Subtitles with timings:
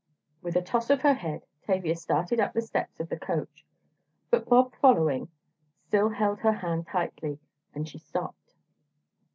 [0.41, 3.63] With a toss of her head, Tavia started up the steps of the coach,
[4.31, 5.29] but Bob following,
[5.77, 7.37] still held her hand tightly,
[7.75, 8.55] and she stopped.